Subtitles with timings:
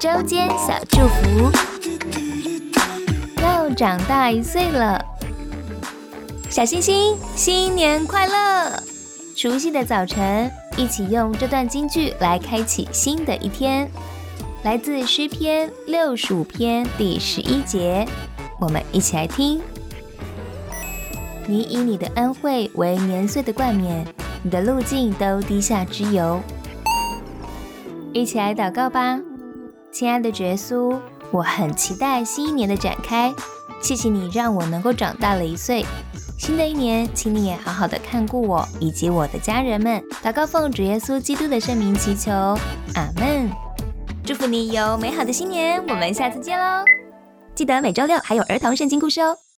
[0.00, 1.52] 周间小祝福，
[3.42, 4.98] 又长大一岁了，
[6.48, 8.82] 小星星，新年快乐！
[9.36, 13.90] 熟悉的早晨，一起用这段京剧来开启新的一天，
[14.62, 18.08] 来自诗篇六十五篇第十一节，
[18.58, 19.60] 我们一起来听。
[21.46, 24.06] 你以你的恩惠为年岁的冠冕，
[24.42, 26.40] 你的路径都滴下之油。
[28.14, 29.20] 一起来祷告吧，
[29.92, 30.98] 亲爱的耶稣，
[31.30, 33.34] 我很期待新一年的展开。
[33.82, 35.84] 谢谢你让我能够长大了一岁。
[36.38, 40.02] 新的一年，请你也好好的看顾我以及我的家人们。
[40.22, 42.30] 祷告奉主耶稣基督的圣名祈求，
[42.94, 43.50] 阿门。
[44.24, 46.84] 祝福你有美好的新年，我们下次见喽！
[47.54, 49.36] 记得每周六还有儿童圣经故事哦。